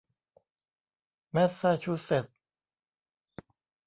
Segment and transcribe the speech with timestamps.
[1.31, 2.35] แมสซาชูเซ็ทส์